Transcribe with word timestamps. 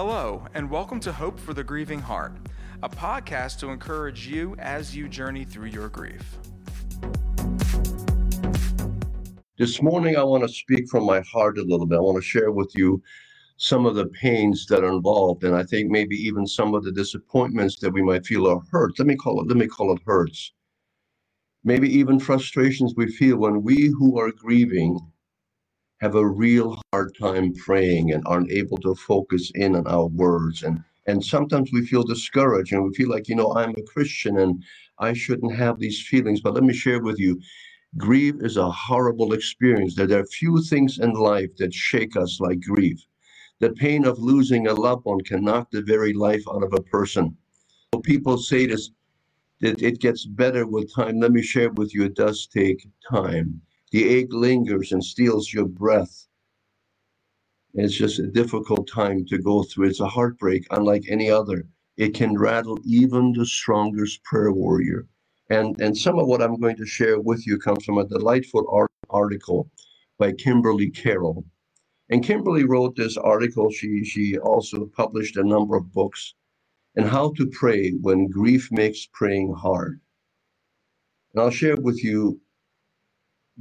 Hello, 0.00 0.46
and 0.54 0.70
welcome 0.70 1.00
to 1.00 1.12
Hope 1.12 1.40
for 1.40 1.52
the 1.52 1.64
Grieving 1.64 1.98
Heart, 1.98 2.36
a 2.84 2.88
podcast 2.88 3.58
to 3.58 3.70
encourage 3.70 4.28
you 4.28 4.54
as 4.60 4.94
you 4.94 5.08
journey 5.08 5.44
through 5.44 5.70
your 5.70 5.88
grief. 5.88 6.38
This 9.58 9.82
morning, 9.82 10.16
I 10.16 10.22
want 10.22 10.44
to 10.44 10.48
speak 10.48 10.88
from 10.88 11.04
my 11.04 11.20
heart 11.22 11.58
a 11.58 11.62
little 11.62 11.84
bit. 11.84 11.96
I 11.96 12.00
want 12.00 12.14
to 12.14 12.22
share 12.22 12.52
with 12.52 12.70
you 12.76 13.02
some 13.56 13.86
of 13.86 13.96
the 13.96 14.06
pains 14.06 14.66
that 14.66 14.84
are 14.84 14.92
involved, 14.92 15.42
and 15.42 15.56
I 15.56 15.64
think 15.64 15.90
maybe 15.90 16.14
even 16.14 16.46
some 16.46 16.74
of 16.74 16.84
the 16.84 16.92
disappointments 16.92 17.80
that 17.80 17.92
we 17.92 18.00
might 18.00 18.24
feel 18.24 18.46
are 18.46 18.62
hurt. 18.70 18.96
Let 19.00 19.08
me 19.08 19.16
call 19.16 19.40
it. 19.40 19.48
Let 19.48 19.56
me 19.56 19.66
call 19.66 19.92
it 19.96 20.02
hurts. 20.06 20.52
Maybe 21.64 21.92
even 21.92 22.20
frustrations 22.20 22.94
we 22.96 23.10
feel 23.10 23.38
when 23.38 23.64
we 23.64 23.92
who 23.98 24.16
are 24.20 24.30
grieving 24.30 25.00
have 26.00 26.14
a 26.14 26.26
real 26.26 26.80
hard 26.92 27.14
time 27.20 27.52
praying 27.54 28.12
and 28.12 28.22
aren't 28.26 28.50
able 28.52 28.78
to 28.78 28.94
focus 28.94 29.50
in 29.54 29.74
on 29.74 29.86
our 29.86 30.06
words. 30.06 30.62
And 30.62 30.82
and 31.06 31.24
sometimes 31.24 31.70
we 31.72 31.86
feel 31.86 32.02
discouraged 32.02 32.72
and 32.72 32.84
we 32.84 32.92
feel 32.94 33.08
like 33.08 33.28
you 33.28 33.34
know 33.34 33.54
i'm 33.56 33.70
a 33.70 33.82
christian 33.82 34.38
and 34.38 34.62
i 34.98 35.12
shouldn't 35.14 35.56
have 35.56 35.78
these 35.78 36.06
feelings. 36.06 36.40
But 36.40 36.54
let 36.54 36.64
me 36.64 36.74
share 36.74 37.00
with 37.00 37.18
you 37.18 37.40
grief 37.96 38.34
is 38.40 38.58
a 38.58 38.70
horrible 38.70 39.32
experience. 39.32 39.94
There 39.94 40.20
are 40.20 40.26
few 40.26 40.62
things 40.62 40.98
in 40.98 41.12
life 41.14 41.56
that 41.56 41.72
shake 41.72 42.16
us 42.16 42.38
like 42.38 42.60
grief. 42.60 43.00
The 43.60 43.70
pain 43.70 44.04
of 44.04 44.18
losing 44.18 44.66
a 44.66 44.74
loved 44.74 45.06
one 45.06 45.20
can 45.22 45.42
knock 45.42 45.70
the 45.70 45.82
very 45.82 46.12
life 46.12 46.44
out 46.48 46.62
of 46.62 46.74
a 46.74 46.82
person. 46.82 47.36
So 47.92 48.00
people 48.00 48.36
say 48.38 48.66
this 48.66 48.90
that 49.60 49.82
it 49.82 49.98
gets 49.98 50.24
better 50.24 50.66
with 50.66 50.94
time. 50.94 51.18
Let 51.18 51.32
me 51.32 51.42
share 51.42 51.70
with 51.70 51.92
you 51.92 52.04
it 52.04 52.14
does 52.14 52.46
take 52.46 52.86
time 53.10 53.60
the 53.92 54.08
ache 54.08 54.32
lingers 54.32 54.92
and 54.92 55.02
steals 55.02 55.52
your 55.52 55.66
breath. 55.66 56.26
It's 57.74 57.94
just 57.94 58.18
a 58.18 58.26
difficult 58.26 58.88
time 58.88 59.24
to 59.26 59.38
go 59.38 59.62
through. 59.62 59.88
It's 59.88 60.00
a 60.00 60.08
heartbreak 60.08 60.66
unlike 60.70 61.04
any 61.08 61.30
other. 61.30 61.66
It 61.96 62.14
can 62.14 62.38
rattle 62.38 62.78
even 62.84 63.32
the 63.32 63.46
strongest 63.46 64.22
prayer 64.24 64.52
warrior. 64.52 65.06
And, 65.50 65.80
and 65.80 65.96
some 65.96 66.18
of 66.18 66.26
what 66.26 66.42
I'm 66.42 66.60
going 66.60 66.76
to 66.76 66.86
share 66.86 67.20
with 67.20 67.46
you 67.46 67.58
comes 67.58 67.84
from 67.84 67.98
a 67.98 68.06
delightful 68.06 68.66
art 68.70 68.90
article 69.10 69.70
by 70.18 70.32
Kimberly 70.32 70.90
Carroll. 70.90 71.44
And 72.10 72.24
Kimberly 72.24 72.64
wrote 72.64 72.96
this 72.96 73.16
article. 73.16 73.70
She, 73.70 74.04
she 74.04 74.38
also 74.38 74.86
published 74.86 75.36
a 75.36 75.44
number 75.44 75.76
of 75.76 75.92
books 75.92 76.34
and 76.96 77.06
how 77.06 77.32
to 77.36 77.46
pray 77.46 77.92
when 78.00 78.28
grief 78.28 78.70
makes 78.72 79.08
praying 79.12 79.54
hard. 79.54 80.00
And 81.32 81.42
I'll 81.42 81.50
share 81.50 81.76
with 81.76 82.02
you 82.02 82.40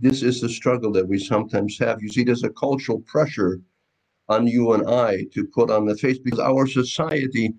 this 0.00 0.22
is 0.22 0.40
the 0.40 0.48
struggle 0.48 0.92
that 0.92 1.06
we 1.06 1.18
sometimes 1.18 1.78
have. 1.78 2.02
You 2.02 2.08
see, 2.08 2.24
there's 2.24 2.44
a 2.44 2.50
cultural 2.50 3.00
pressure 3.00 3.60
on 4.28 4.46
you 4.46 4.72
and 4.72 4.88
I 4.88 5.24
to 5.34 5.46
put 5.46 5.70
on 5.70 5.86
the 5.86 5.96
face 5.96 6.18
because 6.18 6.40
our 6.40 6.66
society 6.66 7.54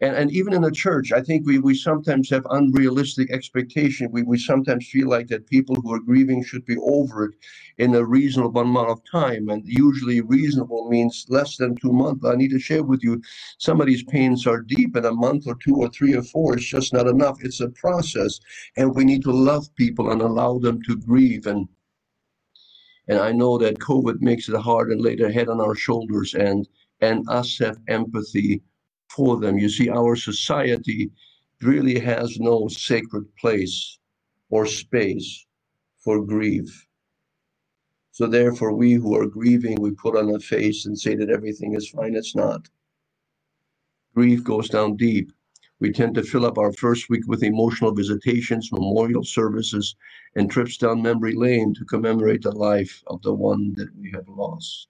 and, 0.00 0.14
and 0.14 0.30
even 0.30 0.52
in 0.52 0.62
the 0.62 0.70
church, 0.70 1.10
I 1.10 1.20
think 1.20 1.44
we, 1.44 1.58
we 1.58 1.74
sometimes 1.74 2.30
have 2.30 2.46
unrealistic 2.50 3.32
expectation. 3.32 4.12
We, 4.12 4.22
we 4.22 4.38
sometimes 4.38 4.88
feel 4.88 5.08
like 5.08 5.26
that 5.28 5.48
people 5.48 5.74
who 5.74 5.92
are 5.92 5.98
grieving 5.98 6.44
should 6.44 6.64
be 6.64 6.76
over 6.76 7.24
it 7.24 7.34
in 7.78 7.94
a 7.96 8.04
reasonable 8.04 8.60
amount 8.60 8.90
of 8.90 9.00
time. 9.10 9.48
And 9.48 9.66
usually 9.66 10.20
reasonable 10.20 10.88
means 10.88 11.26
less 11.28 11.56
than 11.56 11.74
two 11.74 11.92
months. 11.92 12.24
I 12.24 12.36
need 12.36 12.50
to 12.50 12.60
share 12.60 12.84
with 12.84 13.02
you, 13.02 13.20
some 13.58 13.80
of 13.80 13.88
these 13.88 14.04
pains 14.04 14.46
are 14.46 14.60
deep 14.60 14.94
and 14.94 15.06
a 15.06 15.12
month 15.12 15.48
or 15.48 15.56
two 15.56 15.74
or 15.74 15.88
three 15.88 16.14
or 16.14 16.22
four 16.22 16.56
is 16.56 16.64
just 16.64 16.92
not 16.92 17.08
enough. 17.08 17.38
It's 17.42 17.60
a 17.60 17.68
process. 17.70 18.38
And 18.76 18.94
we 18.94 19.04
need 19.04 19.22
to 19.22 19.32
love 19.32 19.74
people 19.74 20.12
and 20.12 20.22
allow 20.22 20.58
them 20.58 20.80
to 20.82 20.96
grieve. 20.96 21.46
And 21.46 21.68
and 23.08 23.18
I 23.18 23.32
know 23.32 23.56
that 23.58 23.78
COVID 23.78 24.20
makes 24.20 24.50
it 24.50 24.56
hard 24.56 24.90
and 24.92 25.00
lay 25.00 25.16
their 25.16 25.32
head 25.32 25.48
on 25.48 25.60
our 25.60 25.74
shoulders 25.74 26.34
and 26.34 26.68
and 27.00 27.24
us 27.28 27.58
have 27.58 27.78
empathy 27.88 28.62
for 29.10 29.38
them. 29.38 29.58
You 29.58 29.68
see, 29.68 29.88
our 29.88 30.16
society 30.16 31.10
really 31.62 31.98
has 31.98 32.38
no 32.38 32.68
sacred 32.68 33.24
place 33.36 33.98
or 34.50 34.66
space 34.66 35.46
for 36.04 36.24
grief. 36.24 36.86
So, 38.12 38.26
therefore, 38.26 38.72
we 38.74 38.94
who 38.94 39.14
are 39.14 39.26
grieving, 39.26 39.76
we 39.80 39.92
put 39.92 40.16
on 40.16 40.34
a 40.34 40.40
face 40.40 40.86
and 40.86 40.98
say 40.98 41.14
that 41.14 41.30
everything 41.30 41.74
is 41.74 41.90
fine. 41.90 42.16
It's 42.16 42.34
not. 42.34 42.68
Grief 44.14 44.42
goes 44.42 44.68
down 44.68 44.96
deep. 44.96 45.32
We 45.80 45.92
tend 45.92 46.16
to 46.16 46.24
fill 46.24 46.44
up 46.44 46.58
our 46.58 46.72
first 46.72 47.08
week 47.08 47.22
with 47.28 47.44
emotional 47.44 47.94
visitations, 47.94 48.72
memorial 48.72 49.22
services, 49.22 49.94
and 50.34 50.50
trips 50.50 50.76
down 50.76 51.02
memory 51.02 51.34
lane 51.36 51.72
to 51.74 51.84
commemorate 51.84 52.42
the 52.42 52.50
life 52.50 53.00
of 53.06 53.22
the 53.22 53.32
one 53.32 53.74
that 53.74 53.94
we 53.96 54.10
have 54.10 54.28
lost. 54.28 54.88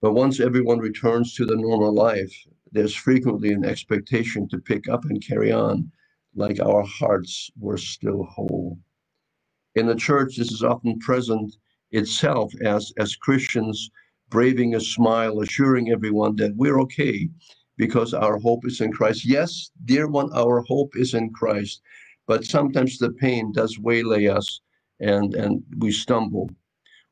But 0.00 0.12
once 0.12 0.38
everyone 0.38 0.78
returns 0.78 1.34
to 1.34 1.44
the 1.44 1.56
normal 1.56 1.92
life, 1.92 2.32
there's 2.72 2.94
frequently 2.94 3.52
an 3.52 3.64
expectation 3.64 4.48
to 4.48 4.58
pick 4.58 4.88
up 4.88 5.04
and 5.04 5.24
carry 5.24 5.50
on 5.50 5.90
like 6.34 6.60
our 6.60 6.82
hearts 6.82 7.50
were 7.58 7.76
still 7.76 8.22
whole. 8.24 8.78
In 9.74 9.86
the 9.86 9.94
church, 9.94 10.36
this 10.36 10.52
is 10.52 10.62
often 10.62 10.98
present 11.00 11.56
itself 11.90 12.52
as, 12.62 12.92
as 12.98 13.16
Christians 13.16 13.90
braving 14.28 14.74
a 14.74 14.80
smile, 14.80 15.40
assuring 15.40 15.90
everyone 15.90 16.36
that 16.36 16.54
we're 16.56 16.80
okay 16.82 17.28
because 17.76 18.14
our 18.14 18.38
hope 18.38 18.64
is 18.64 18.80
in 18.80 18.92
Christ. 18.92 19.24
Yes, 19.24 19.70
dear 19.84 20.06
one, 20.06 20.30
our 20.32 20.60
hope 20.62 20.96
is 20.96 21.14
in 21.14 21.30
Christ, 21.32 21.82
but 22.26 22.44
sometimes 22.44 22.98
the 22.98 23.10
pain 23.10 23.52
does 23.52 23.78
waylay 23.78 24.26
us 24.28 24.60
and, 25.00 25.34
and 25.34 25.64
we 25.78 25.90
stumble. 25.90 26.50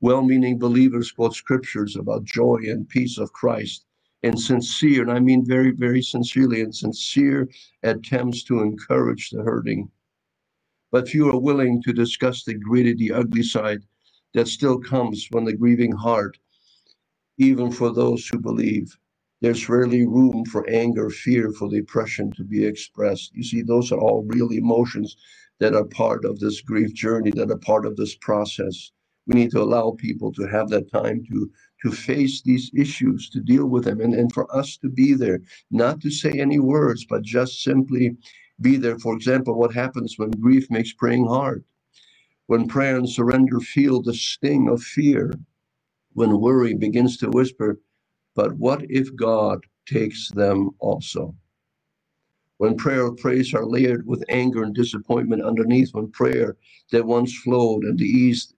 Well 0.00 0.22
meaning 0.22 0.58
believers 0.58 1.12
quote 1.12 1.34
scriptures 1.34 1.96
about 1.96 2.24
joy 2.24 2.60
and 2.64 2.88
peace 2.88 3.18
of 3.18 3.32
Christ 3.32 3.86
and 4.24 4.40
sincere, 4.40 5.02
and 5.02 5.12
I 5.12 5.20
mean 5.20 5.44
very, 5.44 5.70
very 5.70 6.02
sincerely 6.02 6.62
and 6.62 6.74
sincere 6.74 7.48
attempts 7.82 8.42
to 8.44 8.62
encourage 8.62 9.30
the 9.30 9.42
hurting. 9.42 9.90
But 10.90 11.08
few 11.08 11.28
are 11.28 11.38
willing 11.38 11.82
to 11.82 11.92
discuss 11.92 12.42
the 12.44 12.54
gritty, 12.54 12.94
the 12.94 13.12
ugly 13.12 13.42
side 13.42 13.82
that 14.32 14.48
still 14.48 14.78
comes 14.78 15.24
from 15.26 15.44
the 15.44 15.52
grieving 15.52 15.92
heart, 15.92 16.38
even 17.38 17.70
for 17.70 17.92
those 17.92 18.26
who 18.26 18.38
believe. 18.38 18.96
There's 19.42 19.68
rarely 19.68 20.06
room 20.06 20.44
for 20.46 20.68
anger, 20.70 21.10
fear, 21.10 21.52
for 21.52 21.68
depression 21.68 22.32
to 22.32 22.44
be 22.44 22.64
expressed. 22.64 23.34
You 23.34 23.44
see, 23.44 23.60
those 23.60 23.92
are 23.92 24.00
all 24.00 24.24
real 24.26 24.50
emotions 24.52 25.16
that 25.60 25.74
are 25.74 25.84
part 25.84 26.24
of 26.24 26.40
this 26.40 26.62
grief 26.62 26.94
journey, 26.94 27.30
that 27.32 27.50
are 27.50 27.58
part 27.58 27.84
of 27.84 27.96
this 27.96 28.16
process. 28.16 28.90
We 29.26 29.34
need 29.34 29.50
to 29.52 29.62
allow 29.62 29.92
people 29.92 30.32
to 30.32 30.44
have 30.44 30.68
that 30.70 30.90
time 30.90 31.24
to 31.30 31.50
to 31.82 31.92
face 31.92 32.42
these 32.42 32.70
issues, 32.74 33.28
to 33.30 33.40
deal 33.40 33.66
with 33.66 33.84
them, 33.84 34.00
and, 34.00 34.14
and 34.14 34.32
for 34.32 34.54
us 34.56 34.78
to 34.78 34.88
be 34.88 35.14
there, 35.14 35.40
not 35.70 36.00
to 36.00 36.10
say 36.10 36.30
any 36.32 36.58
words, 36.58 37.04
but 37.04 37.22
just 37.22 37.62
simply 37.62 38.16
be 38.60 38.76
there. 38.76 38.98
For 38.98 39.14
example, 39.14 39.54
what 39.58 39.74
happens 39.74 40.14
when 40.18 40.30
grief 40.30 40.70
makes 40.70 40.92
praying 40.94 41.26
hard? 41.26 41.64
When 42.46 42.68
prayer 42.68 42.96
and 42.96 43.08
surrender 43.08 43.60
feel 43.60 44.02
the 44.02 44.14
sting 44.14 44.68
of 44.68 44.82
fear, 44.82 45.34
when 46.14 46.40
worry 46.40 46.74
begins 46.74 47.16
to 47.18 47.30
whisper, 47.30 47.80
but 48.34 48.54
what 48.54 48.84
if 48.90 49.14
God 49.16 49.64
takes 49.86 50.30
them 50.30 50.70
also? 50.78 51.34
When 52.58 52.76
prayer 52.76 53.04
or 53.06 53.14
praise 53.16 53.52
are 53.52 53.66
layered 53.66 54.06
with 54.06 54.24
anger 54.28 54.62
and 54.62 54.74
disappointment 54.74 55.42
underneath, 55.42 55.92
when 55.92 56.10
prayer 56.12 56.56
that 56.92 57.04
once 57.06 57.36
flowed 57.36 57.84
and 57.84 57.98
the 57.98 58.06
ease 58.06 58.54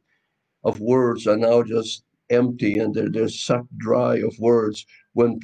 of 0.67 0.81
words 0.81 1.27
are 1.29 1.39
now 1.39 1.65
just 1.65 2.05
empty 2.31 2.79
and 2.81 2.95
they're, 2.95 3.11
they're 3.11 3.31
sucked 3.31 3.79
dry 3.79 4.19
of 4.19 4.39
words 4.41 4.87
when 5.15 5.41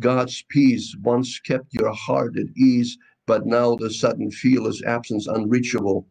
God's 0.00 0.44
peace 0.50 0.96
once 1.02 1.40
kept 1.40 1.74
your 1.74 1.92
heart 1.94 2.38
at 2.38 2.46
ease, 2.58 2.98
but 3.28 3.46
now 3.46 3.76
the 3.76 3.90
sudden 3.90 4.32
feel 4.32 4.68
is 4.68 4.82
absence 4.84 5.28
unreachable. 5.28 6.08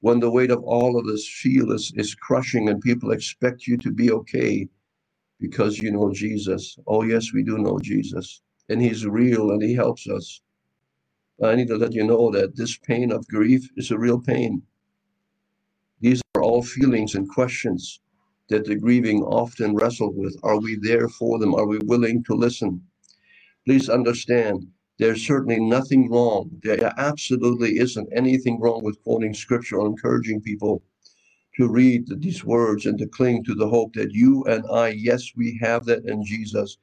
When 0.00 0.20
the 0.20 0.30
weight 0.30 0.52
of 0.52 0.62
all 0.64 0.98
of 0.98 1.06
this 1.06 1.28
feel 1.28 1.72
is, 1.72 1.92
is 1.96 2.14
crushing 2.14 2.68
and 2.70 2.80
people 2.82 3.12
expect 3.12 3.66
you 3.68 3.78
to 3.78 3.92
be 3.92 4.12
okay 4.12 4.68
because 5.40 5.78
you 5.78 5.92
know 5.92 6.12
Jesus. 6.12 6.78
Oh, 6.88 7.04
yes, 7.04 7.32
we 7.34 7.44
do 7.44 7.58
know 7.58 7.78
Jesus. 7.82 8.42
And 8.70 8.82
he's 8.82 9.06
real 9.06 9.52
and 9.52 9.62
he 9.62 9.74
helps 9.74 10.08
us. 10.08 10.42
I 11.42 11.56
need 11.56 11.68
to 11.68 11.76
let 11.76 11.94
you 11.94 12.04
know 12.04 12.30
that 12.32 12.56
this 12.56 12.78
pain 12.78 13.12
of 13.12 13.28
grief 13.28 13.68
is 13.76 13.90
a 13.92 13.98
real 13.98 14.20
pain. 14.20 14.62
These 16.02 16.20
are 16.34 16.42
all 16.42 16.64
feelings 16.64 17.14
and 17.14 17.28
questions 17.28 18.00
that 18.48 18.64
the 18.64 18.74
grieving 18.74 19.22
often 19.22 19.76
wrestle 19.76 20.12
with. 20.12 20.36
Are 20.42 20.58
we 20.58 20.74
there 20.74 21.08
for 21.08 21.38
them? 21.38 21.54
Are 21.54 21.66
we 21.66 21.78
willing 21.84 22.24
to 22.24 22.34
listen? 22.34 22.82
Please 23.64 23.88
understand, 23.88 24.66
there's 24.98 25.24
certainly 25.24 25.60
nothing 25.60 26.10
wrong. 26.10 26.50
There 26.64 26.92
absolutely 26.98 27.78
isn't 27.78 28.08
anything 28.12 28.58
wrong 28.60 28.82
with 28.82 29.00
quoting 29.04 29.32
scripture 29.32 29.78
or 29.78 29.86
encouraging 29.86 30.40
people 30.40 30.82
to 31.56 31.68
read 31.68 32.08
these 32.18 32.44
words 32.44 32.86
and 32.86 32.98
to 32.98 33.06
cling 33.06 33.44
to 33.44 33.54
the 33.54 33.68
hope 33.68 33.92
that 33.94 34.12
you 34.12 34.42
and 34.46 34.64
I, 34.72 34.88
yes, 34.88 35.30
we 35.36 35.56
have 35.62 35.84
that 35.84 36.04
in 36.04 36.24
Jesus. 36.24 36.78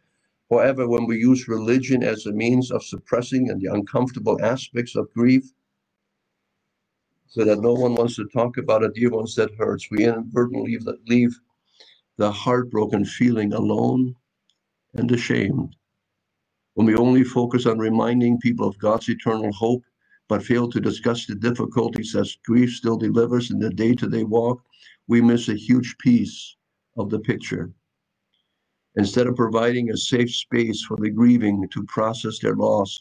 However, 0.50 0.88
when 0.88 1.06
we 1.06 1.18
use 1.18 1.50
religion 1.50 2.04
as 2.04 2.26
a 2.26 2.32
means 2.32 2.72
of 2.72 2.86
suppressing 2.86 3.50
and 3.50 3.60
the 3.60 3.74
uncomfortable 3.74 4.40
aspects 4.42 4.96
of 4.96 5.12
grief, 5.14 5.52
so 7.30 7.46
that 7.46 7.62
no 7.62 7.74
one 7.74 7.94
wants 7.94 8.16
to 8.16 8.28
talk 8.34 8.58
about 8.58 8.84
it, 8.84 8.96
dear 8.96 9.10
that 9.10 9.56
hurts, 9.58 9.90
we 9.92 10.04
inadvertently 10.04 10.78
leave, 10.80 10.98
leave 11.08 11.40
the 12.18 12.32
heartbroken 12.32 13.06
feeling 13.06 13.54
alone 13.54 14.16
and 14.96 15.12
ashamed. 15.12 15.76
When 16.74 16.88
we 16.88 16.96
only 16.96 17.24
focus 17.24 17.66
on 17.68 17.78
reminding 17.78 18.40
people 18.40 18.68
of 18.68 18.80
God's 18.80 19.10
eternal 19.10 19.52
hope, 19.54 19.84
but 20.28 20.44
fail 20.44 20.70
to 20.70 20.80
discuss 20.80 21.26
the 21.26 21.36
difficulties 21.36 22.14
that 22.14 22.30
grief 22.46 22.72
still 22.72 22.98
delivers 22.98 23.52
in 23.52 23.60
the 23.60 23.70
day 23.70 23.94
to 23.96 24.08
day 24.08 24.24
walk, 24.24 24.62
we 25.08 25.22
miss 25.22 25.50
a 25.50 25.56
huge 25.56 25.98
piece 26.00 26.56
of 26.98 27.10
the 27.10 27.20
picture. 27.20 27.72
Instead 28.96 29.28
of 29.28 29.36
providing 29.36 29.92
a 29.92 29.98
safe 29.98 30.34
space 30.34 30.84
for 30.84 30.98
the 30.98 31.10
grieving 31.10 31.68
to 31.70 31.84
process 31.84 32.40
their 32.40 32.56
loss, 32.56 33.00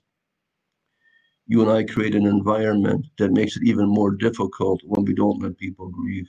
you 1.49 1.62
and 1.62 1.71
I 1.71 1.85
create 1.85 2.15
an 2.17 2.27
environment 2.27 3.06
that 3.19 3.33
makes 3.33 3.56
it 3.56 3.65
even 3.65 3.89
more 3.89 4.12
difficult 4.12 4.83
when 4.85 5.06
we 5.06 5.15
don't 5.15 5.43
let 5.43 5.59
people 5.59 5.89
grieve. 5.89 6.29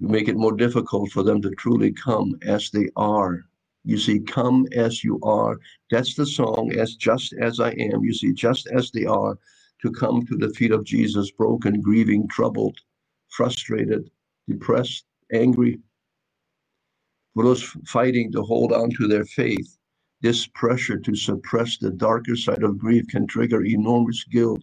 We 0.00 0.08
make 0.08 0.28
it 0.28 0.36
more 0.36 0.56
difficult 0.56 1.12
for 1.12 1.22
them 1.24 1.42
to 1.42 1.50
truly 1.52 1.92
come 1.92 2.36
as 2.42 2.70
they 2.70 2.88
are. 2.96 3.46
You 3.84 3.98
see, 3.98 4.20
come 4.20 4.66
as 4.76 5.04
you 5.04 5.20
are. 5.22 5.58
That's 5.90 6.14
the 6.16 6.26
song, 6.26 6.72
as 6.78 6.96
just 6.96 7.34
as 7.40 7.60
I 7.60 7.70
am. 7.72 8.04
You 8.04 8.14
see, 8.14 8.34
just 8.34 8.68
as 8.68 8.90
they 8.92 9.06
are, 9.06 9.38
to 9.82 9.92
come 9.92 10.26
to 10.26 10.36
the 10.36 10.50
feet 10.50 10.72
of 10.72 10.84
Jesus, 10.84 11.30
broken, 11.32 11.80
grieving, 11.82 12.28
troubled, 12.28 12.78
frustrated, 13.30 14.10
depressed, 14.48 15.06
angry. 15.32 15.80
For 17.34 17.44
those 17.44 17.62
fighting 17.86 18.32
to 18.32 18.42
hold 18.42 18.72
on 18.72 18.90
to 18.92 19.08
their 19.08 19.24
faith, 19.26 19.77
this 20.20 20.46
pressure 20.48 20.98
to 20.98 21.14
suppress 21.14 21.78
the 21.78 21.90
darker 21.90 22.36
side 22.36 22.62
of 22.62 22.78
grief 22.78 23.06
can 23.08 23.26
trigger 23.26 23.64
enormous 23.64 24.24
guilt. 24.24 24.62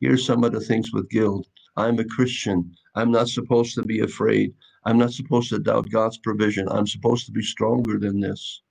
Here's 0.00 0.24
some 0.24 0.44
of 0.44 0.52
the 0.52 0.60
things 0.60 0.92
with 0.92 1.10
guilt. 1.10 1.48
I'm 1.76 1.98
a 1.98 2.04
Christian. 2.04 2.74
I'm 2.94 3.10
not 3.10 3.28
supposed 3.28 3.74
to 3.74 3.82
be 3.82 4.00
afraid. 4.00 4.54
I'm 4.84 4.98
not 4.98 5.12
supposed 5.12 5.50
to 5.50 5.58
doubt 5.58 5.90
God's 5.90 6.18
provision. 6.18 6.68
I'm 6.68 6.86
supposed 6.86 7.26
to 7.26 7.32
be 7.32 7.42
stronger 7.42 7.98
than 7.98 8.20
this. 8.20 8.62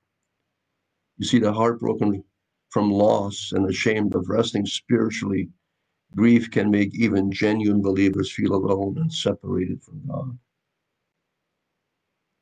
You 1.17 1.25
see, 1.25 1.39
the 1.39 1.53
heartbroken 1.53 2.23
from 2.69 2.91
loss 2.91 3.51
and 3.53 3.69
ashamed 3.69 4.15
of 4.15 4.29
resting 4.29 4.65
spiritually, 4.65 5.49
grief 6.15 6.51
can 6.51 6.71
make 6.71 6.95
even 6.95 7.31
genuine 7.31 7.81
believers 7.81 8.31
feel 8.31 8.53
alone 8.55 8.97
and 8.97 9.11
separated 9.11 9.83
from 9.83 10.01
God. 10.07 10.37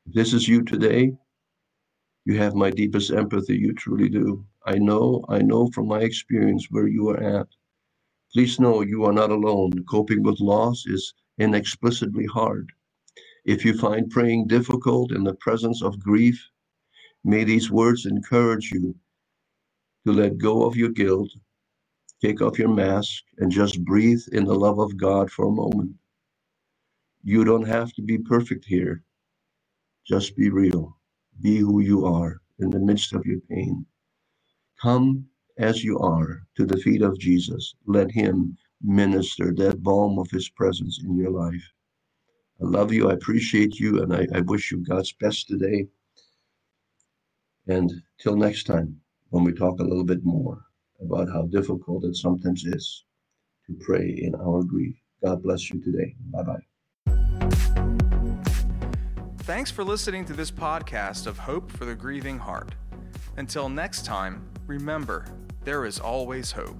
If 0.06 0.14
this 0.14 0.32
is 0.34 0.48
you 0.48 0.62
today, 0.62 1.16
you 2.24 2.38
have 2.38 2.54
my 2.54 2.70
deepest 2.70 3.12
empathy. 3.12 3.56
You 3.56 3.74
truly 3.74 4.08
do. 4.08 4.44
I 4.66 4.76
know, 4.78 5.24
I 5.28 5.40
know 5.42 5.68
from 5.72 5.88
my 5.88 6.00
experience 6.00 6.68
where 6.70 6.88
you 6.88 7.08
are 7.10 7.22
at. 7.22 7.48
Please 8.32 8.60
know 8.60 8.82
you 8.82 9.04
are 9.04 9.12
not 9.12 9.30
alone. 9.30 9.72
Coping 9.90 10.22
with 10.22 10.40
loss 10.40 10.84
is 10.86 11.14
inexplicably 11.38 12.26
hard. 12.26 12.70
If 13.44 13.64
you 13.64 13.76
find 13.78 14.10
praying 14.10 14.48
difficult 14.48 15.12
in 15.12 15.24
the 15.24 15.34
presence 15.36 15.82
of 15.82 16.00
grief, 16.00 16.40
may 17.24 17.44
these 17.44 17.70
words 17.70 18.06
encourage 18.06 18.72
you 18.72 18.94
to 20.06 20.12
let 20.12 20.38
go 20.38 20.64
of 20.66 20.76
your 20.76 20.90
guilt, 20.90 21.30
take 22.22 22.42
off 22.42 22.58
your 22.58 22.68
mask, 22.74 23.22
and 23.38 23.52
just 23.52 23.84
breathe 23.84 24.22
in 24.32 24.44
the 24.44 24.54
love 24.54 24.78
of 24.78 24.96
God 24.96 25.30
for 25.30 25.46
a 25.46 25.52
moment. 25.52 25.92
You 27.24 27.44
don't 27.44 27.66
have 27.66 27.92
to 27.94 28.02
be 28.02 28.18
perfect 28.18 28.64
here. 28.66 29.02
Just 30.06 30.36
be 30.36 30.50
real. 30.50 30.96
Be 31.42 31.58
who 31.58 31.80
you 31.80 32.06
are 32.06 32.40
in 32.58 32.70
the 32.70 32.78
midst 32.80 33.12
of 33.12 33.26
your 33.26 33.40
pain. 33.50 33.86
Come 34.80 35.26
as 35.58 35.84
you 35.84 35.98
are 36.00 36.46
to 36.56 36.66
the 36.66 36.78
feet 36.78 37.02
of 37.02 37.18
Jesus. 37.18 37.74
Let 37.86 38.10
Him 38.10 38.56
minister 38.82 39.52
that 39.54 39.82
balm 39.82 40.18
of 40.18 40.30
His 40.30 40.48
presence 40.50 41.00
in 41.04 41.16
your 41.16 41.30
life. 41.30 41.64
I 42.60 42.66
love 42.66 42.92
you. 42.92 43.10
I 43.10 43.14
appreciate 43.14 43.78
you. 43.80 44.02
And 44.02 44.14
I, 44.14 44.26
I 44.34 44.40
wish 44.42 44.70
you 44.72 44.78
God's 44.78 45.12
best 45.12 45.48
today. 45.48 45.86
And 47.66 47.92
till 48.18 48.36
next 48.36 48.64
time, 48.64 49.00
when 49.30 49.44
we 49.44 49.52
talk 49.52 49.80
a 49.80 49.84
little 49.84 50.04
bit 50.04 50.24
more 50.24 50.64
about 51.00 51.28
how 51.28 51.42
difficult 51.42 52.04
it 52.04 52.16
sometimes 52.16 52.64
is 52.64 53.04
to 53.66 53.74
pray 53.80 54.08
in 54.22 54.34
our 54.36 54.62
grief. 54.62 54.96
God 55.24 55.42
bless 55.42 55.70
you 55.70 55.80
today. 55.82 56.14
Bye 56.30 56.42
bye. 56.42 56.73
Thanks 59.44 59.70
for 59.70 59.84
listening 59.84 60.24
to 60.24 60.32
this 60.32 60.50
podcast 60.50 61.26
of 61.26 61.36
Hope 61.36 61.70
for 61.70 61.84
the 61.84 61.94
Grieving 61.94 62.38
Heart. 62.38 62.74
Until 63.36 63.68
next 63.68 64.06
time, 64.06 64.48
remember, 64.66 65.26
there 65.64 65.84
is 65.84 66.00
always 66.00 66.50
hope. 66.50 66.78